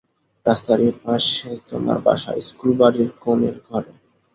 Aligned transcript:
রাস্তার 0.45 0.79
এপাশে 0.91 1.49
তোমার 1.69 1.97
বাসা, 2.05 2.31
ইস্কুলবাড়ির 2.41 3.09
কোণের 3.23 3.55
ঘরে। 3.67 3.91